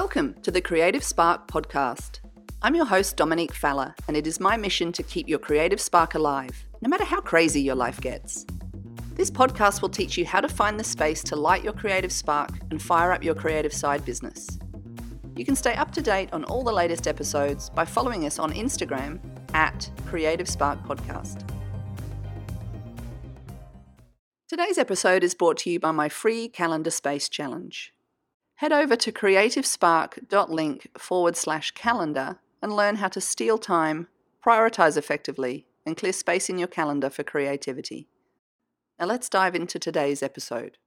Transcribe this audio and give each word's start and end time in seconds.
Welcome 0.00 0.34
to 0.42 0.50
the 0.50 0.60
Creative 0.60 1.02
Spark 1.02 1.48
podcast. 1.48 2.20
I'm 2.60 2.74
your 2.74 2.84
host, 2.84 3.16
Dominique 3.16 3.54
Falla, 3.54 3.94
and 4.06 4.14
it 4.14 4.26
is 4.26 4.38
my 4.38 4.54
mission 4.58 4.92
to 4.92 5.02
keep 5.02 5.26
your 5.26 5.38
creative 5.38 5.80
spark 5.80 6.14
alive, 6.14 6.66
no 6.82 6.90
matter 6.90 7.02
how 7.06 7.22
crazy 7.22 7.62
your 7.62 7.76
life 7.76 7.98
gets. 8.02 8.44
This 9.14 9.30
podcast 9.30 9.80
will 9.80 9.88
teach 9.88 10.18
you 10.18 10.26
how 10.26 10.42
to 10.42 10.50
find 10.50 10.78
the 10.78 10.84
space 10.84 11.22
to 11.22 11.34
light 11.34 11.64
your 11.64 11.72
creative 11.72 12.12
spark 12.12 12.50
and 12.70 12.82
fire 12.82 13.10
up 13.10 13.24
your 13.24 13.34
creative 13.34 13.72
side 13.72 14.04
business. 14.04 14.58
You 15.34 15.46
can 15.46 15.56
stay 15.56 15.72
up 15.72 15.92
to 15.92 16.02
date 16.02 16.30
on 16.34 16.44
all 16.44 16.62
the 16.62 16.74
latest 16.74 17.08
episodes 17.08 17.70
by 17.70 17.86
following 17.86 18.26
us 18.26 18.38
on 18.38 18.52
Instagram 18.52 19.18
at 19.54 19.90
Creative 20.04 20.46
Spark 20.46 20.78
Podcast. 20.82 21.48
Today's 24.46 24.76
episode 24.76 25.24
is 25.24 25.34
brought 25.34 25.56
to 25.60 25.70
you 25.70 25.80
by 25.80 25.92
my 25.92 26.10
free 26.10 26.50
calendar 26.50 26.90
space 26.90 27.30
challenge. 27.30 27.94
Head 28.56 28.72
over 28.72 28.96
to 28.96 29.12
creativespark.link 29.12 30.88
forward 30.96 31.36
slash 31.36 31.72
calendar 31.72 32.38
and 32.62 32.74
learn 32.74 32.96
how 32.96 33.08
to 33.08 33.20
steal 33.20 33.58
time, 33.58 34.08
prioritize 34.42 34.96
effectively, 34.96 35.66
and 35.84 35.94
clear 35.94 36.14
space 36.14 36.48
in 36.48 36.56
your 36.56 36.66
calendar 36.66 37.10
for 37.10 37.22
creativity. 37.22 38.08
Now 38.98 39.04
let's 39.04 39.28
dive 39.28 39.54
into 39.54 39.78
today's 39.78 40.22
episode. 40.22 40.78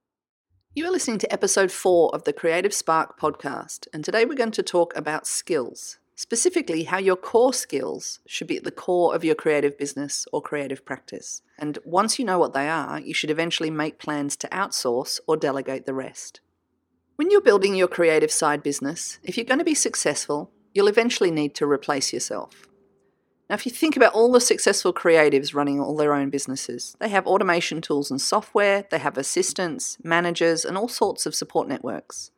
You 0.74 0.88
are 0.88 0.92
listening 0.92 1.20
to 1.20 1.32
episode 1.32 1.72
four 1.72 2.10
of 2.12 2.24
the 2.24 2.34
Creative 2.34 2.74
Spark 2.74 3.20
podcast, 3.20 3.88
and 3.94 4.04
today 4.04 4.26
we're 4.26 4.34
going 4.34 4.50
to 4.50 4.64
talk 4.64 4.98
about 4.98 5.28
skills, 5.28 6.00
specifically 6.16 6.86
how 6.86 6.98
your 6.98 7.16
core 7.16 7.54
skills 7.54 8.20
should 8.26 8.48
be 8.48 8.58
at 8.58 8.64
the 8.64 8.72
core 8.72 9.14
of 9.14 9.24
your 9.24 9.36
creative 9.36 9.78
business 9.78 10.26
or 10.34 10.42
creative 10.42 10.84
practice. 10.86 11.44
And 11.60 11.78
once 11.86 12.18
you 12.18 12.26
know 12.26 12.40
what 12.40 12.54
they 12.54 12.68
are, 12.68 13.00
you 13.00 13.14
should 13.14 13.30
eventually 13.30 13.70
make 13.70 14.00
plans 14.00 14.36
to 14.38 14.48
outsource 14.48 15.20
or 15.28 15.38
delegate 15.38 15.86
the 15.86 15.94
rest. 15.94 16.42
When 17.20 17.30
you're 17.30 17.42
building 17.42 17.76
your 17.76 17.90
creative 17.90 18.32
side 18.32 18.64
business, 18.64 19.20
if 19.24 19.36
you're 19.36 19.46
going 19.46 19.60
to 19.60 19.66
be 19.66 19.76
successful, 19.76 20.52
you'll 20.74 20.88
eventually 20.88 21.32
need 21.32 21.54
to 21.56 21.70
replace 21.70 22.14
yourself. 22.14 22.66
Now, 23.50 23.56
if 23.56 23.66
you 23.66 23.74
think 23.74 23.98
about 23.98 24.14
all 24.14 24.32
the 24.32 24.40
successful 24.40 24.94
creatives 24.94 25.54
running 25.54 25.82
all 25.82 25.98
their 25.98 26.14
own 26.14 26.30
businesses, 26.30 26.96
they 27.02 27.10
have 27.10 27.28
automation 27.28 27.82
tools 27.82 28.10
and 28.10 28.22
software, 28.22 28.86
they 28.90 29.00
have 29.00 29.18
assistants, 29.18 29.98
managers, 30.02 30.64
and 30.64 30.78
all 30.78 30.88
sorts 30.88 31.26
of 31.26 31.36
support 31.36 31.68
networks. 31.68 32.32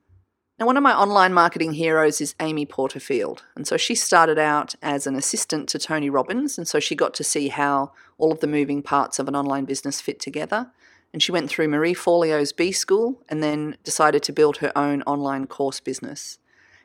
Now, 0.57 0.65
one 0.65 0.77
of 0.77 0.83
my 0.83 0.95
online 0.95 1.35
marketing 1.35 1.73
heroes 1.73 2.19
is 2.19 2.33
Amy 2.39 2.65
Porterfield. 2.65 3.43
And 3.55 3.67
so 3.67 3.77
she 3.77 3.93
started 3.93 4.39
out 4.39 4.73
as 4.81 5.05
an 5.05 5.15
assistant 5.15 5.69
to 5.69 5.77
Tony 5.77 6.09
Robbins. 6.09 6.57
And 6.57 6.67
so 6.67 6.79
she 6.79 6.95
got 6.95 7.13
to 7.13 7.23
see 7.23 7.49
how 7.49 7.91
all 8.17 8.31
of 8.31 8.39
the 8.39 8.47
moving 8.47 8.81
parts 8.81 9.19
of 9.19 9.27
an 9.27 9.35
online 9.35 9.65
business 9.65 10.01
fit 10.01 10.19
together 10.19 10.71
and 11.13 11.21
she 11.21 11.31
went 11.31 11.49
through 11.49 11.67
Marie 11.67 11.93
Forleo's 11.93 12.53
B 12.53 12.71
School 12.71 13.21
and 13.29 13.43
then 13.43 13.77
decided 13.83 14.23
to 14.23 14.33
build 14.33 14.57
her 14.57 14.71
own 14.77 15.01
online 15.03 15.47
course 15.47 15.79
business. 15.79 16.37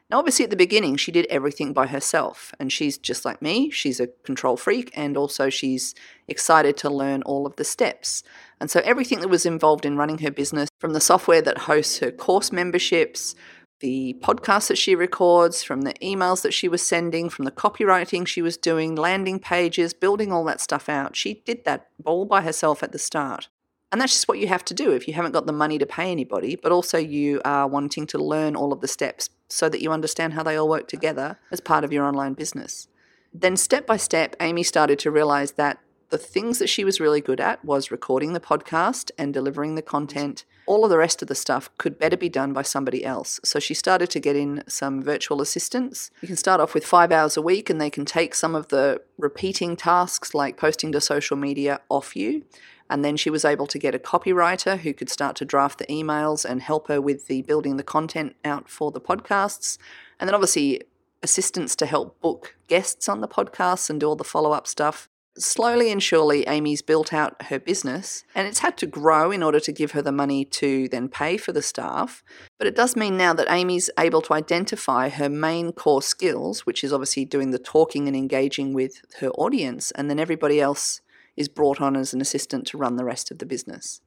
Now, 0.09 0.19
obviously, 0.19 0.45
at 0.45 0.51
the 0.51 0.57
beginning, 0.57 0.97
she 0.97 1.11
did 1.11 1.27
everything 1.29 1.73
by 1.73 1.89
herself, 1.89 2.55
and 2.61 2.71
she's 2.71 2.97
just 2.97 3.25
like 3.25 3.43
me. 3.43 3.71
She's 3.71 3.99
a 3.99 4.07
control 4.07 4.57
freak, 4.57 4.93
and 4.95 5.17
also 5.17 5.51
she's 5.51 5.97
excited 6.29 6.77
to 6.79 6.91
learn 6.91 7.23
all 7.23 7.45
of 7.45 7.57
the 7.57 7.65
steps. 7.65 8.23
And 8.61 8.71
so, 8.71 8.81
everything 8.85 9.19
that 9.21 9.29
was 9.29 9.45
involved 9.45 9.85
in 9.85 9.97
running 9.97 10.19
her 10.19 10.31
business, 10.31 10.69
from 10.79 10.93
the 10.93 11.01
software 11.01 11.43
that 11.43 11.59
hosts 11.59 11.99
her 11.99 12.13
course 12.13 12.53
memberships, 12.53 13.35
the 13.81 14.17
podcasts 14.23 14.69
that 14.69 14.79
she 14.79 14.95
records, 14.95 15.65
from 15.65 15.83
the 15.83 15.95
emails 15.95 16.43
that 16.43 16.55
she 16.55 16.69
was 16.69 16.83
sending, 16.83 17.29
from 17.29 17.45
the 17.45 17.51
copywriting 17.51 18.29
she 18.29 18.43
was 18.43 18.57
doing, 18.57 18.95
landing 18.95 19.41
pages, 19.41 19.93
building 19.93 20.31
all 20.31 20.45
that 20.45 20.61
stuff 20.61 20.89
out, 20.89 21.17
she 21.17 21.43
did 21.45 21.65
that 21.65 21.89
all 22.05 22.25
by 22.25 22.43
herself 22.43 22.81
at 22.85 22.93
the 22.93 22.99
start. 22.99 23.49
And 23.93 24.01
that's 24.01 24.13
just 24.13 24.29
what 24.29 24.39
you 24.39 24.49
have 24.49 24.65
to 24.67 24.75
do 24.75 24.91
if 24.91 25.07
you 25.07 25.15
haven't 25.15 25.33
got 25.33 25.47
the 25.47 25.53
money 25.53 25.79
to 25.79 25.87
pay 25.87 26.11
anybody, 26.11 26.57
but 26.57 26.73
also 26.73 26.99
you 26.99 27.41
are 27.45 27.67
wanting 27.67 28.07
to 28.09 28.19
learn 28.19 28.57
all 28.57 28.73
of 28.73 28.81
the 28.81 28.89
steps 28.89 29.31
so 29.49 29.69
that 29.69 29.81
you 29.81 29.93
understand 29.93 30.35
how 30.35 30.43
they 30.43 30.57
all 30.57 30.69
work 30.69 30.89
together 30.89 31.39
as 31.53 31.61
part 31.61 31.85
of 31.85 31.93
your 31.93 32.05
online 32.05 32.35
business. 32.35 32.89
Then, 33.33 33.57
step 33.57 33.87
by 33.87 33.97
step, 33.97 34.35
Amy 34.41 34.63
started 34.63 34.99
to 35.01 35.11
realize 35.11 35.53
that 35.53 35.79
the 36.09 36.19
things 36.19 36.59
that 36.59 36.69
she 36.69 36.85
was 36.85 37.01
really 37.01 37.21
good 37.21 37.41
at 37.41 37.65
was 37.65 37.91
recording 37.91 38.33
the 38.33 38.41
podcast 38.41 39.11
and 39.19 39.35
delivering 39.35 39.75
the 39.75 39.83
content. 39.83 40.45
All 40.67 40.85
of 40.85 40.91
the 40.91 40.99
rest 40.99 41.21
of 41.21 41.29
the 41.29 41.35
stuff 41.35 41.69
could 41.79 41.99
better 41.99 42.17
be 42.17 42.29
done 42.29 42.53
by 42.53 42.63
somebody 42.63 43.05
else. 43.05 43.41
So 43.45 43.59
she 43.59 43.75
started 43.75 44.11
to 44.11 44.21
get 44.21 44.37
in 44.37 44.63
some 44.69 45.03
virtual 45.03 45.43
assistants. 45.43 46.11
You 46.23 46.29
can 46.29 46.37
start 46.37 46.61
off 46.61 46.75
with 46.75 46.87
five 46.87 47.11
hours 47.11 47.37
a 47.37 47.43
week 47.43 47.69
and 47.69 47.81
they 47.81 47.91
can 47.91 48.05
take 48.05 48.35
some 48.35 48.55
of 48.55 48.69
the 48.69 49.03
repeating 49.19 49.77
tasks 49.77 50.33
like 50.33 50.57
posting 50.57 50.93
to 50.93 51.01
social 51.01 51.37
media 51.37 51.81
off 51.89 52.15
you. 52.17 52.45
And 52.89 53.05
then 53.05 53.17
she 53.17 53.31
was 53.31 53.45
able 53.45 53.67
to 53.67 53.79
get 53.79 53.95
a 53.95 53.99
copywriter 53.99 54.79
who 54.79 54.95
could 54.95 55.11
start 55.11 55.37
to 55.37 55.45
draft 55.45 55.79
the 55.79 55.87
emails 55.87 56.45
and 56.45 56.63
help 56.63 56.89
her 56.89 57.01
with 57.01 57.27
the 57.27 57.43
building 57.43 57.77
the 57.77 57.83
content 57.83 58.37
out 58.45 58.69
for 58.69 58.91
the 58.91 59.01
podcasts. 59.01 59.79
And 60.19 60.29
then 60.29 60.35
obviously 60.35 60.83
assistants 61.23 61.75
to 61.77 61.87
help 61.87 62.21
book 62.21 62.57
guests 62.69 63.09
on 63.09 63.21
the 63.21 63.29
podcasts 63.29 63.91
and 63.91 64.01
do 64.01 64.07
all 64.07 64.17
the 64.17 64.25
follow 64.25 64.53
up 64.53 64.67
stuff. 64.67 65.09
Slowly 65.39 65.93
and 65.93 66.03
surely, 66.03 66.47
Amy's 66.47 66.81
built 66.81 67.13
out 67.13 67.43
her 67.49 67.59
business 67.59 68.25
and 68.35 68.49
it's 68.49 68.61
had 68.61 68.79
to 68.79 68.87
grow 68.87 69.31
in 69.31 69.43
order 69.43 69.61
to 69.61 69.73
give 69.73 69.91
her 69.93 70.01
the 70.01 70.13
money 70.13 70.47
to 70.47 70.89
then 70.89 71.11
pay 71.11 71.37
for 71.37 71.53
the 71.53 71.61
staff. 71.61 72.25
But 72.57 72.67
it 72.67 72.75
does 72.75 72.97
mean 72.97 73.19
now 73.19 73.35
that 73.35 73.51
Amy's 73.51 73.91
able 73.99 74.23
to 74.23 74.33
identify 74.33 75.11
her 75.11 75.29
main 75.29 75.73
core 75.73 76.01
skills, 76.01 76.65
which 76.65 76.83
is 76.83 76.91
obviously 76.91 77.27
doing 77.27 77.51
the 77.51 77.59
talking 77.59 78.07
and 78.07 78.17
engaging 78.17 78.73
with 78.73 79.03
her 79.21 79.29
audience, 79.33 79.91
and 79.91 80.09
then 80.09 80.19
everybody 80.19 80.59
else 80.59 81.03
is 81.37 81.49
brought 81.49 81.81
on 81.81 81.97
as 81.97 82.13
an 82.13 82.21
assistant 82.21 82.67
to 82.69 82.79
run 82.79 82.97
the 82.97 83.05
rest 83.05 83.31
of 83.31 83.39
the 83.39 83.47
business. 83.47 84.01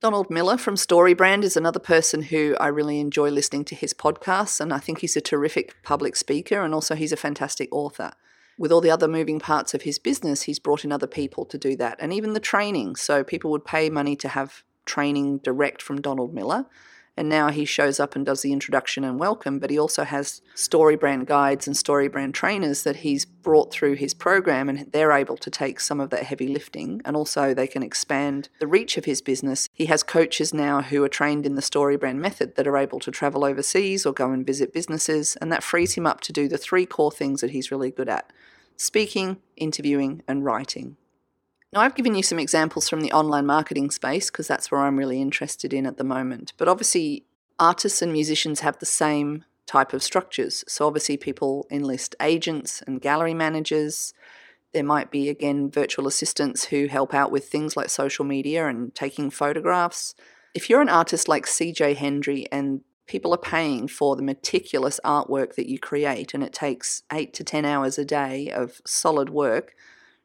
Donald 0.00 0.28
Miller 0.28 0.58
from 0.58 0.74
StoryBrand 0.74 1.44
is 1.44 1.56
another 1.56 1.78
person 1.78 2.22
who 2.22 2.56
I 2.60 2.66
really 2.66 3.00
enjoy 3.00 3.30
listening 3.30 3.64
to 3.66 3.74
his 3.74 3.94
podcasts, 3.94 4.60
and 4.60 4.72
I 4.72 4.78
think 4.78 4.98
he's 4.98 5.16
a 5.16 5.20
terrific 5.20 5.74
public 5.82 6.16
speaker 6.16 6.62
and 6.62 6.74
also 6.74 6.94
he's 6.94 7.12
a 7.12 7.16
fantastic 7.16 7.68
author. 7.72 8.12
With 8.58 8.70
all 8.70 8.80
the 8.80 8.90
other 8.90 9.08
moving 9.08 9.40
parts 9.40 9.72
of 9.72 9.82
his 9.82 9.98
business, 9.98 10.42
he's 10.42 10.58
brought 10.58 10.84
in 10.84 10.92
other 10.92 11.06
people 11.06 11.44
to 11.46 11.56
do 11.56 11.74
that, 11.76 11.96
and 12.00 12.12
even 12.12 12.34
the 12.34 12.40
training. 12.40 12.96
So 12.96 13.24
people 13.24 13.50
would 13.50 13.64
pay 13.64 13.88
money 13.88 14.14
to 14.16 14.28
have 14.28 14.62
training 14.84 15.38
direct 15.38 15.80
from 15.80 16.00
Donald 16.00 16.34
Miller 16.34 16.66
and 17.16 17.28
now 17.28 17.50
he 17.50 17.64
shows 17.64 18.00
up 18.00 18.16
and 18.16 18.26
does 18.26 18.42
the 18.42 18.52
introduction 18.52 19.04
and 19.04 19.18
welcome, 19.18 19.58
but 19.58 19.70
he 19.70 19.78
also 19.78 20.04
has 20.04 20.42
StoryBrand 20.56 21.26
guides 21.26 21.66
and 21.66 21.76
StoryBrand 21.76 22.32
trainers 22.32 22.82
that 22.82 22.96
he's 22.96 23.24
brought 23.24 23.72
through 23.72 23.94
his 23.94 24.14
program, 24.14 24.68
and 24.68 24.90
they're 24.92 25.12
able 25.12 25.36
to 25.36 25.50
take 25.50 25.80
some 25.80 26.00
of 26.00 26.10
that 26.10 26.24
heavy 26.24 26.48
lifting 26.48 27.00
and 27.04 27.16
also 27.16 27.54
they 27.54 27.66
can 27.66 27.82
expand 27.82 28.48
the 28.58 28.66
reach 28.66 28.96
of 28.96 29.04
his 29.04 29.20
business. 29.22 29.68
He 29.72 29.86
has 29.86 30.02
coaches 30.02 30.52
now 30.52 30.82
who 30.82 31.02
are 31.04 31.08
trained 31.08 31.46
in 31.46 31.54
the 31.54 31.62
StoryBrand 31.62 32.16
method 32.16 32.56
that 32.56 32.66
are 32.66 32.76
able 32.76 33.00
to 33.00 33.10
travel 33.10 33.44
overseas 33.44 34.04
or 34.04 34.12
go 34.12 34.30
and 34.30 34.46
visit 34.46 34.72
businesses, 34.72 35.36
and 35.40 35.52
that 35.52 35.62
frees 35.62 35.94
him 35.94 36.06
up 36.06 36.20
to 36.22 36.32
do 36.32 36.48
the 36.48 36.58
three 36.58 36.86
core 36.86 37.12
things 37.12 37.40
that 37.40 37.50
he's 37.50 37.70
really 37.70 37.90
good 37.90 38.08
at 38.08 38.32
speaking, 38.76 39.38
interviewing, 39.56 40.22
and 40.26 40.44
writing. 40.44 40.96
Now, 41.74 41.80
I've 41.80 41.96
given 41.96 42.14
you 42.14 42.22
some 42.22 42.38
examples 42.38 42.88
from 42.88 43.00
the 43.00 43.10
online 43.10 43.46
marketing 43.46 43.90
space 43.90 44.30
because 44.30 44.46
that's 44.46 44.70
where 44.70 44.82
I'm 44.82 44.96
really 44.96 45.20
interested 45.20 45.74
in 45.74 45.86
at 45.86 45.96
the 45.96 46.04
moment. 46.04 46.52
But 46.56 46.68
obviously, 46.68 47.24
artists 47.58 48.00
and 48.00 48.12
musicians 48.12 48.60
have 48.60 48.78
the 48.78 48.86
same 48.86 49.44
type 49.66 49.92
of 49.92 50.00
structures. 50.00 50.62
So, 50.68 50.86
obviously, 50.86 51.16
people 51.16 51.66
enlist 51.72 52.14
agents 52.22 52.80
and 52.86 53.00
gallery 53.00 53.34
managers. 53.34 54.14
There 54.72 54.84
might 54.84 55.10
be, 55.10 55.28
again, 55.28 55.68
virtual 55.68 56.06
assistants 56.06 56.66
who 56.66 56.86
help 56.86 57.12
out 57.12 57.32
with 57.32 57.48
things 57.48 57.76
like 57.76 57.90
social 57.90 58.24
media 58.24 58.68
and 58.68 58.94
taking 58.94 59.28
photographs. 59.28 60.14
If 60.54 60.70
you're 60.70 60.80
an 60.80 60.88
artist 60.88 61.26
like 61.26 61.44
CJ 61.44 61.96
Hendry 61.96 62.46
and 62.52 62.82
people 63.08 63.34
are 63.34 63.38
paying 63.38 63.88
for 63.88 64.14
the 64.14 64.22
meticulous 64.22 65.00
artwork 65.04 65.56
that 65.56 65.68
you 65.68 65.80
create, 65.80 66.34
and 66.34 66.44
it 66.44 66.52
takes 66.52 67.02
eight 67.12 67.34
to 67.34 67.42
10 67.42 67.64
hours 67.64 67.98
a 67.98 68.04
day 68.04 68.48
of 68.48 68.80
solid 68.84 69.28
work, 69.28 69.74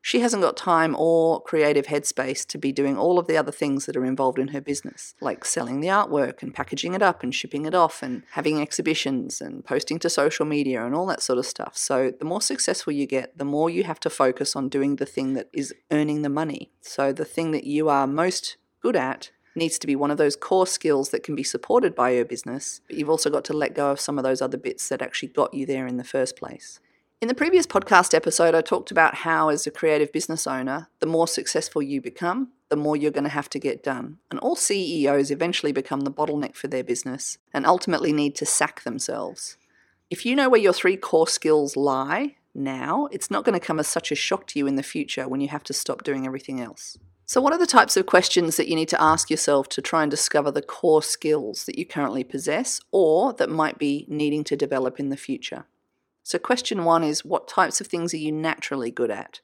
she 0.02 0.22
hasn't 0.22 0.44
got 0.44 0.56
time 0.56 0.96
or 0.98 1.42
creative 1.42 1.88
headspace 1.88 2.46
to 2.48 2.58
be 2.58 2.72
doing 2.72 2.98
all 2.98 3.20
of 3.20 3.28
the 3.28 3.38
other 3.38 3.52
things 3.52 3.86
that 3.86 3.98
are 3.98 4.06
involved 4.06 4.40
in 4.40 4.50
her 4.50 4.62
business, 4.62 5.14
like 5.22 5.44
selling 5.44 5.82
the 5.82 5.88
artwork 5.88 6.42
and 6.42 6.54
packaging 6.54 6.94
it 6.94 7.02
up 7.02 7.22
and 7.22 7.36
shipping 7.36 7.66
it 7.66 7.76
off 7.76 8.02
and 8.02 8.24
having 8.32 8.62
exhibitions 8.62 9.42
and 9.42 9.66
posting 9.66 10.00
to 10.00 10.10
social 10.10 10.46
media 10.46 10.86
and 10.86 10.96
all 10.96 11.06
that 11.06 11.22
sort 11.22 11.40
of 11.40 11.46
stuff. 11.46 11.78
So, 11.78 12.12
the 12.18 12.26
more 12.26 12.42
successful 12.42 12.94
you 12.94 13.06
get, 13.06 13.38
the 13.38 13.46
more 13.46 13.70
you 13.70 13.84
have 13.84 14.00
to 14.02 14.10
focus 14.10 14.56
on 14.56 14.70
doing 14.70 14.96
the 14.96 15.06
thing 15.06 15.34
that 15.34 15.50
is 15.54 15.74
earning 15.92 16.22
the 16.22 16.30
money. 16.30 16.72
So, 16.82 17.12
the 17.12 17.26
thing 17.26 17.52
that 17.52 17.66
you 17.66 17.90
are 17.90 18.08
most 18.08 18.58
good 18.82 18.96
at 18.96 19.32
needs 19.56 19.78
to 19.80 19.88
be 19.88 19.96
one 19.96 20.12
of 20.12 20.18
those 20.18 20.36
core 20.36 20.68
skills 20.68 21.10
that 21.10 21.24
can 21.24 21.36
be 21.36 21.44
supported 21.44 21.94
by 21.94 22.12
your 22.12 22.26
business, 22.26 22.82
but 22.88 22.98
you've 22.98 23.10
also 23.10 23.30
got 23.30 23.44
to 23.46 23.54
let 23.54 23.76
go 23.76 23.92
of 23.92 24.00
some 24.00 24.18
of 24.18 24.24
those 24.24 24.42
other 24.42 24.58
bits 24.58 24.88
that 24.90 25.02
actually 25.02 25.30
got 25.30 25.54
you 25.54 25.66
there 25.66 25.86
in 25.88 25.98
the 25.98 26.04
first 26.04 26.38
place. 26.38 26.80
In 27.22 27.28
the 27.28 27.36
previous 27.36 27.68
podcast 27.68 28.14
episode, 28.14 28.56
I 28.56 28.62
talked 28.62 28.92
about 28.92 29.14
how, 29.14 29.50
as 29.50 29.68
a 29.68 29.72
creative 29.72 30.14
business 30.14 30.48
owner, 30.48 30.88
the 31.02 31.06
more 31.06 31.28
successful 31.28 31.82
you 31.82 32.00
become, 32.00 32.54
the 32.70 32.78
more 32.78 32.96
you're 32.96 33.12
going 33.12 33.26
to 33.26 33.30
have 33.30 33.50
to 33.50 33.60
get 33.60 33.84
done. 33.84 34.20
And 34.32 34.40
all 34.40 34.56
CEOs 34.56 35.30
eventually 35.30 35.74
become 35.74 36.02
the 36.02 36.14
bottleneck 36.14 36.56
for 36.56 36.70
their 36.70 36.84
business 36.84 37.38
and 37.54 37.66
ultimately 37.66 38.14
need 38.14 38.36
to 38.36 38.46
sack 38.46 38.84
themselves. 38.84 39.58
If 40.10 40.26
you 40.26 40.34
know 40.34 40.48
where 40.48 40.62
your 40.62 40.72
three 40.72 40.96
core 40.96 41.28
skills 41.28 41.76
lie 41.76 42.38
now, 42.56 43.10
it's 43.12 43.30
not 43.30 43.44
going 43.44 43.60
to 43.60 43.66
come 43.66 43.82
as 43.82 43.88
such 43.88 44.14
a 44.14 44.16
shock 44.16 44.48
to 44.48 44.60
you 44.60 44.66
in 44.66 44.78
the 44.78 44.82
future 44.82 45.28
when 45.28 45.42
you 45.42 45.50
have 45.50 45.66
to 45.66 45.74
stop 45.74 46.06
doing 46.06 46.26
everything 46.26 46.62
else. 46.62 46.98
So, 47.26 47.42
what 47.42 47.52
are 47.52 47.60
the 47.60 47.68
types 47.68 47.98
of 47.98 48.06
questions 48.06 48.56
that 48.56 48.70
you 48.70 48.78
need 48.78 48.90
to 48.90 49.02
ask 49.02 49.30
yourself 49.30 49.68
to 49.70 49.82
try 49.82 50.04
and 50.04 50.10
discover 50.10 50.52
the 50.52 50.62
core 50.62 51.04
skills 51.04 51.66
that 51.66 51.78
you 51.78 51.86
currently 51.86 52.24
possess 52.24 52.80
or 52.94 53.34
that 53.34 53.50
might 53.50 53.78
be 53.78 54.06
needing 54.08 54.46
to 54.46 54.56
develop 54.56 55.02
in 55.02 55.10
the 55.10 55.18
future? 55.18 55.66
So, 56.30 56.38
question 56.38 56.84
one 56.84 57.04
is 57.04 57.26
what 57.26 57.48
types 57.48 57.82
of 57.82 57.88
things 57.88 58.14
are 58.14 58.18
you 58.18 58.32
naturally 58.32 58.92
good 58.92 59.10
at? 59.10 59.40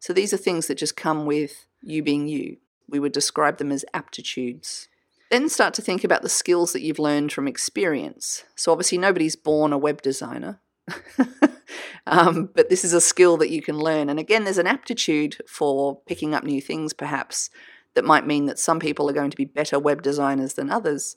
So, 0.00 0.12
these 0.12 0.34
are 0.34 0.36
things 0.36 0.66
that 0.66 0.74
just 0.74 0.96
come 0.96 1.26
with 1.26 1.68
you 1.80 2.02
being 2.02 2.26
you. 2.26 2.56
We 2.88 2.98
would 2.98 3.12
describe 3.12 3.58
them 3.58 3.70
as 3.70 3.84
aptitudes. 3.94 4.88
Then 5.30 5.48
start 5.48 5.74
to 5.74 5.82
think 5.82 6.02
about 6.02 6.22
the 6.22 6.28
skills 6.28 6.72
that 6.72 6.82
you've 6.82 6.98
learned 6.98 7.32
from 7.32 7.46
experience. 7.46 8.42
So, 8.56 8.72
obviously, 8.72 8.98
nobody's 8.98 9.36
born 9.36 9.72
a 9.72 9.78
web 9.78 10.02
designer. 10.02 10.58
um, 12.08 12.50
but 12.52 12.68
this 12.68 12.84
is 12.84 12.94
a 12.94 13.00
skill 13.00 13.36
that 13.36 13.50
you 13.50 13.62
can 13.62 13.78
learn. 13.78 14.08
And 14.08 14.18
again, 14.18 14.42
there's 14.42 14.58
an 14.58 14.66
aptitude 14.66 15.36
for 15.46 16.00
picking 16.04 16.34
up 16.34 16.42
new 16.42 16.60
things, 16.60 16.92
perhaps, 16.92 17.48
that 17.94 18.04
might 18.04 18.26
mean 18.26 18.46
that 18.46 18.58
some 18.58 18.80
people 18.80 19.08
are 19.08 19.14
going 19.14 19.30
to 19.30 19.36
be 19.36 19.44
better 19.44 19.78
web 19.78 20.02
designers 20.02 20.54
than 20.54 20.68
others. 20.68 21.16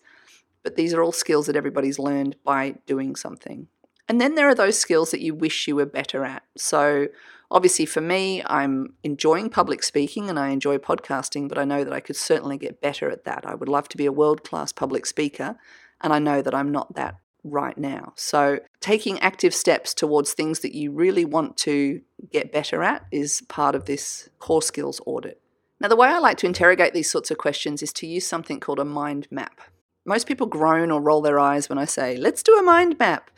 But 0.61 0.75
these 0.75 0.93
are 0.93 1.01
all 1.01 1.11
skills 1.11 1.47
that 1.47 1.55
everybody's 1.55 1.97
learned 1.97 2.35
by 2.43 2.75
doing 2.85 3.15
something. 3.15 3.67
And 4.07 4.21
then 4.21 4.35
there 4.35 4.47
are 4.47 4.55
those 4.55 4.77
skills 4.77 5.11
that 5.11 5.21
you 5.21 5.33
wish 5.33 5.67
you 5.67 5.75
were 5.75 5.85
better 5.85 6.23
at. 6.23 6.43
So, 6.57 7.07
obviously, 7.51 7.85
for 7.85 8.01
me, 8.01 8.43
I'm 8.45 8.93
enjoying 9.03 9.49
public 9.49 9.83
speaking 9.83 10.29
and 10.29 10.39
I 10.39 10.49
enjoy 10.49 10.77
podcasting, 10.77 11.49
but 11.49 11.57
I 11.57 11.65
know 11.65 11.83
that 11.83 11.93
I 11.93 11.99
could 11.99 12.15
certainly 12.15 12.57
get 12.57 12.81
better 12.81 13.09
at 13.09 13.25
that. 13.25 13.45
I 13.45 13.55
would 13.55 13.69
love 13.69 13.89
to 13.89 13.97
be 13.97 14.05
a 14.05 14.11
world 14.11 14.43
class 14.43 14.71
public 14.71 15.05
speaker, 15.05 15.57
and 16.01 16.13
I 16.13 16.19
know 16.19 16.41
that 16.41 16.55
I'm 16.55 16.71
not 16.71 16.95
that 16.95 17.19
right 17.43 17.77
now. 17.77 18.13
So, 18.15 18.59
taking 18.79 19.19
active 19.19 19.53
steps 19.53 19.93
towards 19.93 20.33
things 20.33 20.59
that 20.59 20.75
you 20.75 20.91
really 20.91 21.25
want 21.25 21.57
to 21.57 22.01
get 22.31 22.51
better 22.51 22.83
at 22.83 23.05
is 23.11 23.41
part 23.49 23.75
of 23.75 23.85
this 23.85 24.29
core 24.39 24.61
skills 24.61 25.01
audit. 25.05 25.41
Now, 25.79 25.87
the 25.87 25.95
way 25.95 26.07
I 26.07 26.19
like 26.19 26.37
to 26.37 26.47
interrogate 26.47 26.93
these 26.93 27.09
sorts 27.09 27.29
of 27.29 27.37
questions 27.37 27.83
is 27.83 27.93
to 27.93 28.07
use 28.07 28.25
something 28.25 28.59
called 28.59 28.79
a 28.79 28.85
mind 28.85 29.27
map. 29.29 29.61
Most 30.05 30.25
people 30.25 30.47
groan 30.47 30.89
or 30.89 31.01
roll 31.01 31.21
their 31.21 31.39
eyes 31.39 31.69
when 31.69 31.77
I 31.77 31.85
say, 31.85 32.17
let's 32.17 32.41
do 32.41 32.57
a 32.57 32.63
mind 32.63 32.97
map. 32.97 33.29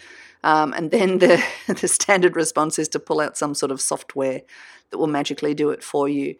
Um, 0.43 0.73
and 0.73 0.91
then 0.91 1.19
the, 1.19 1.43
the 1.67 1.87
standard 1.87 2.35
response 2.35 2.79
is 2.79 2.87
to 2.89 2.99
pull 2.99 3.19
out 3.19 3.37
some 3.37 3.53
sort 3.53 3.71
of 3.71 3.81
software 3.81 4.41
that 4.89 4.97
will 4.97 5.07
magically 5.07 5.53
do 5.53 5.69
it 5.69 5.83
for 5.83 6.07
you. 6.07 6.35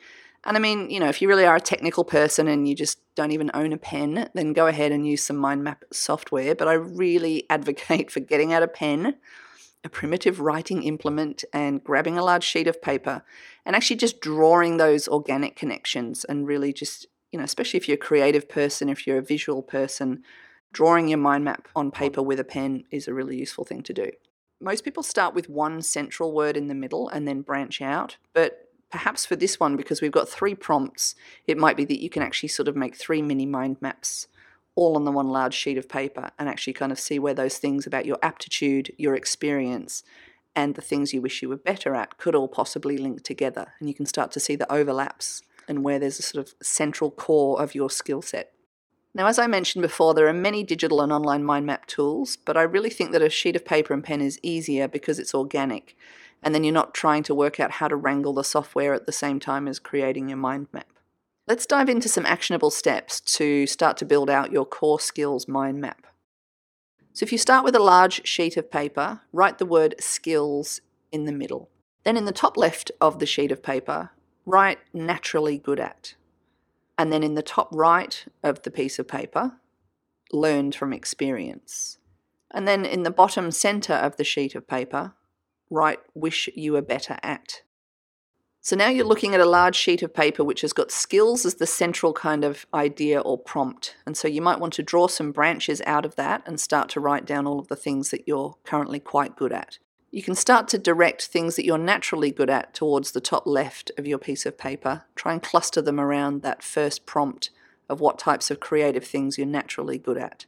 And 0.46 0.56
I 0.56 0.60
mean, 0.60 0.90
you 0.90 1.00
know, 1.00 1.10
if 1.10 1.22
you 1.22 1.28
really 1.28 1.46
are 1.46 1.58
a 1.58 1.62
technical 1.62 2.06
person 2.06 2.48
and 2.48 2.68
you 2.68 2.74
just 2.74 3.00
don't 3.16 3.32
even 3.32 3.52
own 3.54 3.74
a 3.74 3.78
pen, 3.78 4.30
then 4.34 4.54
go 4.54 4.68
ahead 4.68 4.92
and 4.92 5.06
use 5.06 5.22
some 5.22 5.36
mind 5.36 5.64
map 5.64 5.84
software. 5.92 6.56
But 6.56 6.68
I 6.68 6.74
really 6.74 7.46
advocate 7.50 8.10
for 8.10 8.22
getting 8.22 8.54
out 8.54 8.64
a 8.64 8.68
pen, 8.68 9.18
a 9.84 9.90
primitive 9.90 10.40
writing 10.40 10.84
implement, 10.84 11.44
and 11.52 11.84
grabbing 11.84 12.18
a 12.18 12.24
large 12.24 12.46
sheet 12.46 12.68
of 12.68 12.82
paper 12.82 13.24
and 13.66 13.76
actually 13.76 13.98
just 13.98 14.22
drawing 14.22 14.78
those 14.78 15.08
organic 15.08 15.56
connections 15.58 16.24
and 16.24 16.48
really 16.48 16.72
just, 16.72 17.06
you 17.32 17.40
know, 17.40 17.46
especially 17.46 17.78
if 17.78 17.88
you're 17.88 17.96
a 17.96 17.98
creative 17.98 18.48
person, 18.48 18.88
if 18.88 19.06
you're 19.06 19.18
a 19.18 19.24
visual 19.24 19.62
person, 19.62 20.24
drawing 20.72 21.08
your 21.08 21.18
mind 21.18 21.44
map 21.44 21.68
on 21.76 21.92
paper 21.92 22.22
with 22.22 22.40
a 22.40 22.44
pen 22.44 22.84
is 22.92 23.08
a 23.08 23.14
really 23.14 23.38
useful 23.38 23.66
thing 23.66 23.82
to 23.84 23.94
do. 23.94 24.12
Most 24.62 24.84
people 24.84 25.04
start 25.04 25.34
with 25.34 25.50
one 25.50 25.82
central 25.82 26.34
word 26.34 26.58
in 26.58 26.68
the 26.68 26.76
middle 26.76 27.08
and 27.10 27.28
then 27.28 27.42
branch 27.42 27.82
out, 27.82 28.18
but 28.34 28.70
perhaps 28.92 29.26
for 29.26 29.36
this 29.36 29.60
one, 29.60 29.78
because 29.78 30.02
we've 30.02 30.12
got 30.12 30.28
three 30.28 30.56
prompts, 30.56 31.16
it 31.48 31.58
might 31.58 31.78
be 31.78 31.86
that 31.86 32.02
you 32.02 32.10
can 32.10 32.24
actually 32.24 32.50
sort 32.50 32.68
of 32.68 32.76
make 32.76 32.96
three 32.96 33.22
mini 33.22 33.46
mind 33.46 33.78
maps 33.80 34.28
all 34.76 34.96
on 34.96 35.06
the 35.06 35.12
one 35.12 35.28
large 35.28 35.54
sheet 35.54 35.78
of 35.78 35.90
paper 35.90 36.30
and 36.38 36.48
actually 36.48 36.74
kind 36.74 36.92
of 36.92 37.00
see 37.00 37.20
where 37.20 37.34
those 37.34 37.58
things 37.58 37.86
about 37.86 38.06
your 38.06 38.18
aptitude, 38.22 38.94
your 38.98 39.16
experience, 39.16 40.04
and 40.56 40.76
the 40.76 40.82
things 40.82 41.14
you 41.14 41.22
wish 41.22 41.42
you 41.42 41.50
were 41.50 41.58
better 41.58 41.96
at 41.96 42.18
could 42.18 42.36
all 42.36 42.48
possibly 42.48 42.98
link 42.98 43.24
together. 43.24 43.74
And 43.80 43.88
you 43.88 43.96
can 43.96 44.06
start 44.06 44.32
to 44.32 44.40
see 44.40 44.56
the 44.56 44.72
overlaps 44.72 45.42
and 45.68 45.84
where 45.84 46.00
there's 46.00 46.20
a 46.20 46.24
sort 46.24 46.46
of 46.46 46.56
central 46.62 47.12
core 47.12 47.62
of 47.62 47.76
your 47.76 47.90
skill 47.90 48.22
set. 48.22 48.52
Now, 49.20 49.28
as 49.28 49.38
I 49.38 49.48
mentioned 49.48 49.82
before, 49.82 50.14
there 50.14 50.30
are 50.30 50.34
many 50.34 50.64
digital 50.64 51.02
and 51.02 51.12
online 51.12 51.44
mind 51.44 51.66
map 51.66 51.86
tools, 51.88 52.38
but 52.38 52.56
I 52.56 52.62
really 52.62 52.90
think 52.90 53.12
that 53.12 53.22
a 53.22 53.30
sheet 53.30 53.58
of 53.58 53.66
paper 53.66 53.94
and 53.94 54.02
pen 54.02 54.22
is 54.22 54.40
easier 54.42 54.88
because 54.88 55.20
it's 55.20 55.36
organic 55.36 55.98
and 56.42 56.56
then 56.56 56.64
you're 56.64 56.74
not 56.74 56.94
trying 56.94 57.24
to 57.24 57.36
work 57.36 57.60
out 57.60 57.72
how 57.72 57.90
to 57.90 57.98
wrangle 57.98 58.32
the 58.32 58.46
software 58.46 58.94
at 58.94 59.06
the 59.06 59.12
same 59.12 59.42
time 59.42 59.68
as 59.68 59.78
creating 59.78 60.30
your 60.30 60.38
mind 60.38 60.68
map. 60.72 60.88
Let's 61.50 61.66
dive 61.66 61.90
into 61.90 62.08
some 62.08 62.26
actionable 62.26 62.72
steps 62.72 63.20
to 63.36 63.68
start 63.68 63.98
to 63.98 64.06
build 64.06 64.30
out 64.30 64.54
your 64.54 64.66
core 64.66 65.02
skills 65.02 65.50
mind 65.50 65.82
map. 65.82 66.08
So, 67.12 67.26
if 67.26 67.34
you 67.34 67.38
start 67.38 67.66
with 67.66 67.76
a 67.76 67.80
large 67.80 68.26
sheet 68.26 68.56
of 68.56 68.72
paper, 68.72 69.20
write 69.34 69.58
the 69.58 69.66
word 69.66 69.96
skills 70.00 70.80
in 71.12 71.26
the 71.26 71.34
middle. 71.34 71.70
Then, 72.06 72.16
in 72.16 72.24
the 72.24 72.32
top 72.32 72.56
left 72.56 72.90
of 73.02 73.20
the 73.20 73.26
sheet 73.26 73.52
of 73.52 73.62
paper, 73.62 74.12
write 74.46 74.80
naturally 74.94 75.58
good 75.58 75.82
at. 75.82 76.14
And 77.00 77.14
then 77.14 77.24
in 77.24 77.36
the 77.36 77.42
top 77.42 77.70
right 77.72 78.26
of 78.44 78.64
the 78.64 78.70
piece 78.70 79.00
of 79.00 79.08
paper, 79.08 79.54
learned 80.34 80.76
from 80.76 80.92
experience. 80.92 81.98
And 82.52 82.68
then 82.68 82.84
in 82.84 83.04
the 83.04 83.10
bottom 83.10 83.52
centre 83.52 83.94
of 83.94 84.18
the 84.18 84.26
sheet 84.26 84.54
of 84.54 84.68
paper, 84.68 85.14
write 85.70 86.00
wish 86.14 86.50
you 86.56 86.74
were 86.74 86.82
better 86.82 87.18
at. 87.24 87.62
So 88.60 88.76
now 88.76 88.90
you're 88.90 89.06
looking 89.06 89.34
at 89.34 89.40
a 89.40 89.46
large 89.46 89.78
sheet 89.78 90.04
of 90.04 90.14
paper 90.14 90.44
which 90.44 90.60
has 90.60 90.74
got 90.74 90.92
skills 90.92 91.46
as 91.46 91.56
the 91.56 91.66
central 91.66 92.12
kind 92.12 92.44
of 92.44 92.66
idea 92.74 93.22
or 93.22 93.38
prompt. 93.38 93.96
And 94.06 94.18
so 94.18 94.28
you 94.28 94.42
might 94.42 94.60
want 94.60 94.74
to 94.74 94.84
draw 94.84 95.08
some 95.08 95.32
branches 95.32 95.82
out 95.86 96.04
of 96.04 96.18
that 96.18 96.44
and 96.46 96.60
start 96.60 96.90
to 96.90 97.00
write 97.00 97.26
down 97.26 97.48
all 97.48 97.60
of 97.60 97.70
the 97.70 97.78
things 97.78 98.12
that 98.12 98.28
you're 98.28 98.58
currently 98.66 99.00
quite 99.00 99.38
good 99.38 99.54
at. 99.54 99.80
You 100.12 100.24
can 100.24 100.36
start 100.36 100.68
to 100.70 100.78
direct 100.78 101.28
things 101.28 101.56
that 101.56 101.66
you're 101.66 101.78
naturally 101.78 102.32
good 102.32 102.50
at 102.50 102.74
towards 102.74 103.12
the 103.12 103.22
top 103.22 103.46
left 103.46 103.92
of 103.98 104.08
your 104.08 104.18
piece 104.18 104.46
of 104.46 104.58
paper. 104.58 105.04
Try 105.16 105.34
and 105.34 105.44
cluster 105.44 105.82
them 105.82 106.00
around 106.00 106.42
that 106.42 106.64
first 106.64 107.06
prompt 107.06 107.52
of 107.88 108.00
what 108.00 108.18
types 108.18 108.50
of 108.50 108.60
creative 108.60 109.04
things 109.04 109.38
you're 109.38 109.48
naturally 109.48 109.98
good 109.98 110.18
at 110.18 110.46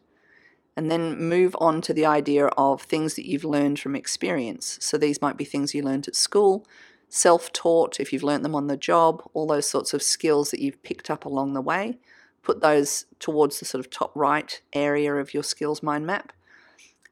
and 0.75 0.90
then 0.90 1.18
move 1.18 1.56
on 1.60 1.81
to 1.81 1.94
the 1.94 2.06
idea 2.06 2.48
of 2.58 2.81
things 2.81 3.16
that 3.16 3.28
you've 3.28 3.44
learned 3.44 3.80
from 3.80 3.96
experience. 3.96 4.78
So 4.81 4.98
these 4.98 5.22
might 5.22 5.38
be 5.38 5.46
things 5.46 5.75
you 5.75 5.84
learned 5.84 6.08
at 6.08 6.16
school, 6.16 6.66
self 7.10 7.52
taught, 7.52 8.00
if 8.00 8.13
you've 8.13 8.24
learned 8.24 8.46
them 8.46 8.56
on 8.56 8.68
the 8.68 8.78
job, 8.78 9.22
all 9.34 9.48
those 9.48 9.68
sorts 9.68 9.94
of 9.94 10.02
skills 10.02 10.52
that 10.52 10.62
you've 10.62 10.81
picked 10.84 11.10
up 11.10 11.25
along 11.25 11.54
the 11.54 11.62
way. 11.62 12.00
Put 12.42 12.62
those 12.62 13.06
towards 13.19 13.60
the 13.60 13.66
sort 13.66 13.86
of 13.86 13.92
top 13.92 14.12
right 14.16 14.62
area 14.74 15.13
of 15.16 15.34
your 15.34 15.44
skills 15.44 15.84
mind 15.84 16.08
map. 16.08 16.34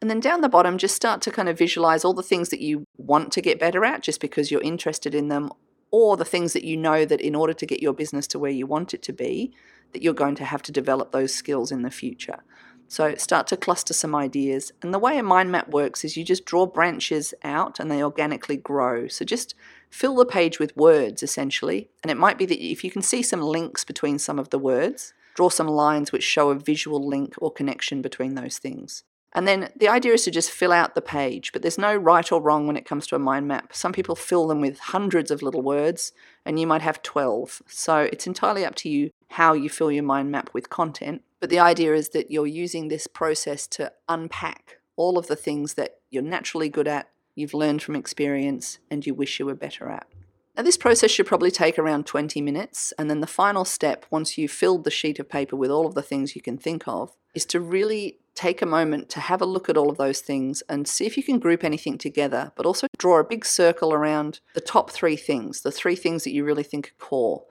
And 0.02 0.10
then 0.10 0.20
down 0.20 0.42
the 0.42 0.50
bottom, 0.50 0.78
just 0.78 0.96
start 0.96 1.22
to 1.24 1.32
kind 1.32 1.50
of 1.50 1.58
visualize 1.58 2.06
all 2.06 2.14
the 2.14 2.24
things 2.24 2.50
that 2.50 2.62
you 2.62 2.86
want 2.98 3.32
to 3.34 3.42
get 3.42 3.60
better 3.60 3.84
at 3.84 4.02
just 4.02 4.22
because 4.22 4.50
you're 4.50 4.62
interested 4.62 5.14
in 5.14 5.28
them, 5.28 5.52
or 5.92 6.16
the 6.16 6.26
things 6.26 6.54
that 6.54 6.64
you 6.64 6.78
know 6.78 7.04
that 7.04 7.20
in 7.20 7.36
order 7.36 7.54
to 7.54 7.66
get 7.66 7.82
your 7.82 7.94
business 7.94 8.28
to 8.28 8.40
where 8.40 8.52
you 8.52 8.66
want 8.66 8.94
it 8.94 9.02
to 9.04 9.14
be, 9.14 9.52
that 9.92 10.02
you're 10.02 10.14
going 10.14 10.36
to 10.36 10.46
have 10.46 10.62
to 10.62 10.72
develop 10.72 11.12
those 11.12 11.34
skills 11.34 11.72
in 11.72 11.82
the 11.82 11.92
future. 11.92 12.40
So 12.88 13.14
start 13.16 13.46
to 13.48 13.58
cluster 13.58 13.94
some 13.94 14.16
ideas. 14.16 14.72
And 14.82 14.94
the 14.94 15.00
way 15.00 15.18
a 15.18 15.24
mind 15.24 15.52
map 15.52 15.70
works 15.70 16.04
is 16.04 16.18
you 16.18 16.24
just 16.24 16.46
draw 16.46 16.66
branches 16.66 17.36
out 17.44 17.80
and 17.80 17.92
they 17.92 18.04
organically 18.04 18.58
grow. 18.58 19.08
So 19.08 19.24
just 19.24 19.54
fill 19.92 20.16
the 20.16 20.26
page 20.26 20.60
with 20.60 20.76
words 20.76 21.22
essentially. 21.22 21.90
And 22.02 22.10
it 22.10 22.18
might 22.18 22.40
be 22.40 22.48
that 22.48 22.64
if 22.64 22.84
you 22.84 22.90
can 22.90 23.04
see 23.04 23.22
some 23.22 23.42
links 23.42 23.84
between 23.84 24.18
some 24.18 24.40
of 24.40 24.50
the 24.50 24.58
words, 24.58 25.14
draw 25.36 25.50
some 25.50 25.68
lines 25.68 26.12
which 26.12 26.24
show 26.24 26.50
a 26.50 26.56
visual 26.56 27.08
link 27.08 27.36
or 27.38 27.52
connection 27.52 28.02
between 28.02 28.34
those 28.34 28.58
things. 28.58 29.04
And 29.34 29.48
then 29.48 29.70
the 29.76 29.88
idea 29.88 30.14
is 30.14 30.24
to 30.24 30.32
just 30.32 30.50
fill 30.50 30.72
out 30.72 30.96
the 30.96 31.02
page, 31.02 31.52
but 31.52 31.62
there's 31.62 31.78
no 31.78 31.96
right 31.96 32.32
or 32.32 32.42
wrong 32.42 32.66
when 32.66 32.78
it 32.78 32.86
comes 32.86 33.06
to 33.08 33.16
a 33.16 33.20
mind 33.20 33.48
map. 33.48 33.76
Some 33.76 33.94
people 33.94 34.16
fill 34.16 34.48
them 34.48 34.60
with 34.60 34.80
hundreds 34.80 35.30
of 35.30 35.44
little 35.44 35.62
words, 35.62 36.12
and 36.46 36.60
you 36.60 36.66
might 36.66 36.82
have 36.82 37.04
12. 37.04 37.62
So 37.68 38.00
it's 38.00 38.26
entirely 38.26 38.66
up 38.66 38.76
to 38.76 38.90
you 38.90 39.12
how 39.30 39.54
you 39.54 39.70
fill 39.70 39.92
your 39.92 40.04
mind 40.04 40.32
map 40.32 40.50
with 40.54 40.70
content. 40.70 41.22
But 41.40 41.52
the 41.52 41.60
idea 41.60 41.94
is 41.94 42.10
that 42.10 42.32
you're 42.32 42.48
using 42.48 42.88
this 42.88 43.06
process 43.06 43.68
to 43.68 43.92
unpack 44.08 44.80
all 44.96 45.18
of 45.18 45.28
the 45.28 45.36
things 45.36 45.76
that 45.76 46.00
you're 46.10 46.24
naturally 46.24 46.68
good 46.68 46.88
at, 46.88 47.10
you've 47.36 47.54
learned 47.54 47.84
from 47.84 47.96
experience, 47.96 48.80
and 48.90 49.06
you 49.06 49.14
wish 49.14 49.40
you 49.40 49.46
were 49.46 49.56
better 49.56 49.90
at. 49.90 50.08
Now, 50.58 50.64
this 50.64 50.76
process 50.76 51.12
should 51.12 51.28
probably 51.28 51.52
take 51.52 51.80
around 51.80 52.06
20 52.06 52.42
minutes, 52.42 52.94
and 52.98 53.10
then 53.10 53.22
the 53.22 53.28
final 53.28 53.64
step, 53.64 54.06
once 54.10 54.38
you've 54.38 54.52
filled 54.52 54.84
the 54.84 54.92
sheet 54.92 55.20
of 55.20 55.30
paper 55.30 55.56
with 55.56 55.72
all 55.72 55.86
of 55.86 55.94
the 55.94 56.02
things 56.02 56.36
you 56.36 56.42
can 56.42 56.58
think 56.58 56.86
of, 56.86 57.16
is 57.34 57.46
to 57.46 57.62
really 57.62 58.18
take 58.40 58.62
a 58.62 58.66
moment 58.66 59.10
to 59.10 59.20
have 59.20 59.42
a 59.42 59.46
look 59.46 59.68
at 59.68 59.76
all 59.76 59.90
of 59.90 59.98
those 59.98 60.22
things 60.22 60.64
and 60.70 60.88
see 60.88 61.06
if 61.06 61.18
you 61.18 61.24
can 61.24 61.40
group 61.40 61.62
anything 61.62 61.98
together, 61.98 62.54
but 62.56 62.66
also 62.66 62.88
draw 62.98 63.20
a 63.20 63.24
big 63.24 63.44
circle 63.44 63.94
around 63.94 64.40
the 64.54 64.62
top 64.62 64.92
three 64.92 65.18
things, 65.18 65.60
the 65.60 65.74
three 65.74 65.96
things 65.96 66.24
that 66.24 66.32
you 66.32 66.46
really 66.46 66.64
think 66.64 66.88
are 66.88 67.06
core. 67.06 67.44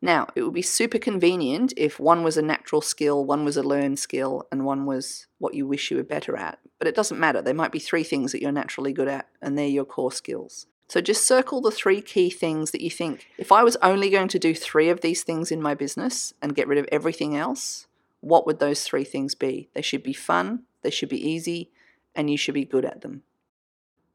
Now, 0.00 0.26
it 0.34 0.42
would 0.42 0.52
be 0.52 0.62
super 0.62 0.98
convenient 0.98 1.72
if 1.76 2.00
one 2.00 2.24
was 2.24 2.36
a 2.36 2.42
natural 2.42 2.80
skill, 2.80 3.24
one 3.24 3.44
was 3.44 3.56
a 3.56 3.62
learned 3.62 4.00
skill, 4.00 4.48
and 4.50 4.64
one 4.64 4.84
was 4.84 5.28
what 5.38 5.54
you 5.54 5.64
wish 5.64 5.92
you 5.92 5.96
were 5.96 6.02
better 6.02 6.36
at. 6.36 6.58
But 6.80 6.88
it 6.88 6.96
doesn't 6.96 7.20
matter. 7.20 7.40
There 7.40 7.54
might 7.54 7.70
be 7.70 7.78
three 7.78 8.02
things 8.02 8.32
that 8.32 8.42
you're 8.42 8.50
naturally 8.50 8.92
good 8.92 9.06
at, 9.06 9.28
and 9.40 9.56
they're 9.56 9.68
your 9.68 9.84
core 9.84 10.10
skills. 10.10 10.66
So 10.88 11.00
just 11.00 11.24
circle 11.24 11.60
the 11.60 11.70
three 11.70 12.02
key 12.02 12.30
things 12.30 12.72
that 12.72 12.82
you 12.82 12.90
think 12.90 13.28
if 13.38 13.52
I 13.52 13.62
was 13.62 13.76
only 13.76 14.10
going 14.10 14.28
to 14.28 14.40
do 14.40 14.54
three 14.56 14.88
of 14.88 15.02
these 15.02 15.22
things 15.22 15.52
in 15.52 15.62
my 15.62 15.74
business 15.74 16.34
and 16.42 16.56
get 16.56 16.66
rid 16.66 16.78
of 16.78 16.88
everything 16.90 17.36
else, 17.36 17.86
what 18.22 18.46
would 18.46 18.60
those 18.60 18.82
three 18.84 19.04
things 19.04 19.34
be? 19.34 19.68
They 19.74 19.82
should 19.82 20.02
be 20.02 20.14
fun, 20.14 20.62
they 20.82 20.90
should 20.90 21.10
be 21.10 21.28
easy, 21.28 21.70
and 22.14 22.30
you 22.30 22.38
should 22.38 22.54
be 22.54 22.64
good 22.64 22.84
at 22.84 23.02
them. 23.02 23.22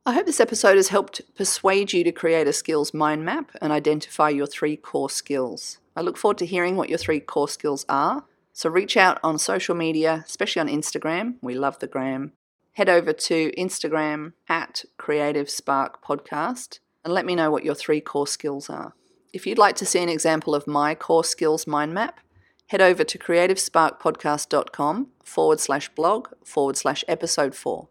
I 0.05 0.13
hope 0.13 0.25
this 0.25 0.39
episode 0.39 0.77
has 0.77 0.87
helped 0.87 1.21
persuade 1.35 1.91
you 1.91 2.03
to 2.05 2.13
create 2.13 2.47
a 2.47 2.53
skills 2.53 2.93
mind 2.93 3.25
map 3.25 3.51
and 3.61 3.73
identify 3.73 4.29
your 4.29 4.47
three 4.47 4.77
core 4.77 5.09
skills. 5.09 5.79
I 5.97 6.01
look 6.01 6.17
forward 6.17 6.37
to 6.37 6.45
hearing 6.45 6.77
what 6.77 6.87
your 6.87 6.97
three 6.97 7.19
core 7.19 7.49
skills 7.49 7.85
are. 7.89 8.23
So 8.53 8.69
reach 8.69 8.95
out 8.95 9.19
on 9.21 9.37
social 9.37 9.75
media, 9.75 10.23
especially 10.25 10.61
on 10.61 10.69
Instagram. 10.69 11.35
We 11.41 11.55
love 11.55 11.79
the 11.79 11.87
gram. 11.87 12.31
Head 12.73 12.87
over 12.87 13.11
to 13.11 13.51
Instagram 13.57 14.33
at 14.47 14.85
Creative 14.97 15.49
Spark 15.49 16.01
Podcast 16.01 16.79
and 17.03 17.13
let 17.13 17.25
me 17.25 17.35
know 17.35 17.51
what 17.51 17.65
your 17.65 17.75
three 17.75 17.99
core 17.99 18.27
skills 18.27 18.69
are. 18.69 18.93
If 19.33 19.45
you'd 19.45 19.57
like 19.57 19.75
to 19.77 19.85
see 19.85 20.01
an 20.01 20.09
example 20.09 20.55
of 20.55 20.67
my 20.67 20.95
core 20.95 21.23
skills 21.23 21.67
mind 21.67 21.93
map, 21.93 22.21
head 22.67 22.81
over 22.81 23.03
to 23.03 23.17
creativesparkpodcast.com 23.17 25.07
forward 25.23 25.59
slash 25.59 25.89
blog 25.89 26.27
forward 26.43 26.77
slash 26.77 27.03
episode 27.07 27.55
four. 27.55 27.87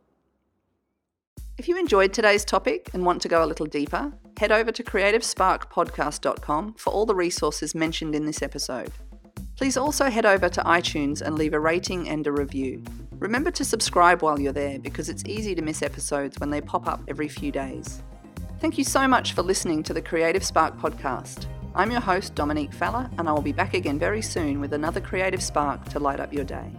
If 1.58 1.68
you 1.68 1.78
enjoyed 1.78 2.12
today's 2.12 2.44
topic 2.44 2.90
and 2.92 3.06
want 3.06 3.22
to 3.22 3.28
go 3.28 3.42
a 3.42 3.46
little 3.46 3.66
deeper, 3.66 4.12
head 4.38 4.52
over 4.52 4.70
to 4.70 4.82
creativesparkpodcast.com 4.82 6.74
for 6.74 6.92
all 6.92 7.06
the 7.06 7.14
resources 7.14 7.74
mentioned 7.74 8.14
in 8.14 8.26
this 8.26 8.42
episode. 8.42 8.92
Please 9.56 9.78
also 9.78 10.10
head 10.10 10.26
over 10.26 10.50
to 10.50 10.60
iTunes 10.62 11.22
and 11.22 11.36
leave 11.36 11.54
a 11.54 11.60
rating 11.60 12.10
and 12.10 12.26
a 12.26 12.32
review. 12.32 12.84
Remember 13.12 13.50
to 13.52 13.64
subscribe 13.64 14.22
while 14.22 14.38
you're 14.38 14.52
there 14.52 14.78
because 14.78 15.08
it's 15.08 15.24
easy 15.24 15.54
to 15.54 15.62
miss 15.62 15.80
episodes 15.80 16.38
when 16.38 16.50
they 16.50 16.60
pop 16.60 16.86
up 16.86 17.02
every 17.08 17.28
few 17.28 17.50
days. 17.50 18.02
Thank 18.60 18.76
you 18.76 18.84
so 18.84 19.08
much 19.08 19.32
for 19.32 19.42
listening 19.42 19.82
to 19.84 19.94
the 19.94 20.02
Creative 20.02 20.44
Spark 20.44 20.78
podcast. 20.78 21.46
I'm 21.76 21.90
your 21.90 22.00
host, 22.00 22.34
Dominique 22.34 22.72
Falla, 22.72 23.10
and 23.18 23.28
I 23.28 23.32
will 23.32 23.42
be 23.42 23.52
back 23.52 23.74
again 23.74 23.98
very 23.98 24.22
soon 24.22 24.62
with 24.62 24.72
another 24.72 24.98
creative 24.98 25.42
spark 25.42 25.86
to 25.90 25.98
light 25.98 26.20
up 26.20 26.32
your 26.32 26.42
day. 26.42 26.72